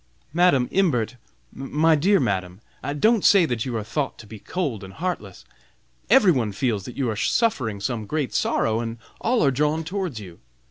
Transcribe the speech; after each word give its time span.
"Madam 0.33 0.67
Imbert, 0.71 1.15
my 1.53 1.93
dear 1.93 2.19
Madam, 2.19 2.59
don't 2.99 3.23
say 3.23 3.45
that 3.45 3.65
you 3.65 3.77
are 3.77 3.83
thought 3.83 4.17
to 4.17 4.25
be 4.25 4.39
cold 4.39 4.83
and 4.83 4.93
heartless! 4.93 5.45
Every 6.09 6.31
one 6.31 6.53
feels 6.53 6.85
that 6.85 6.97
you 6.97 7.07
are 7.11 7.15
suffering 7.15 7.79
some 7.79 8.07
great 8.07 8.33
sorrow, 8.33 8.79
and 8.79 8.97
all 9.19 9.43
are 9.45 9.51
drawn 9.51 9.83
towards 9.83 10.19
you. 10.19 10.39